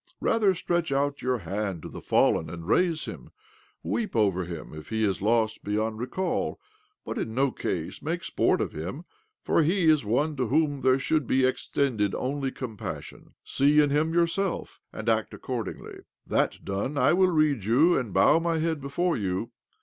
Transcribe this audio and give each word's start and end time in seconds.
Rather, 0.19 0.55
stretch 0.55 0.91
out 0.91 1.21
your 1.21 1.37
40 1.37 1.45
OBLOMOV 1.51 1.55
hand 1.63 1.81
to 1.83 1.89
the 1.89 2.01
fallen 2.01 2.49
and 2.49 2.67
raise 2.67 3.05
him, 3.05 3.29
weep 3.83 4.15
over 4.15 4.45
him 4.45 4.73
if 4.73 4.89
he 4.89 5.03
is 5.03 5.21
lost 5.21 5.63
beyond 5.63 5.99
recall, 5.99 6.59
but 7.05 7.19
in 7.19 7.35
no 7.35 7.51
case 7.51 8.01
make 8.01 8.23
sport 8.23 8.61
of 8.61 8.71
him', 8.71 9.05
for 9.43 9.61
he 9.61 9.87
is 9.87 10.03
one 10.03 10.35
to 10.35 10.47
whom 10.47 10.81
there 10.81 10.97
should 10.97 11.27
be 11.27 11.45
extended 11.45 12.15
only 12.15 12.49
com 12.49 12.77
passion. 12.77 13.35
See 13.43 13.79
in 13.79 13.91
him 13.91 14.11
yourself, 14.11 14.81
and 14.91 15.07
act 15.07 15.35
accordingly. 15.35 15.99
That 16.25 16.65
done, 16.65 16.97
I 16.97 17.13
will 17.13 17.29
read 17.29 17.65
you, 17.65 17.95
and 17.95 18.11
bow 18.11 18.39
my 18.39 18.57
head 18.57 18.81
before 18.81 19.17
you. 19.17 19.51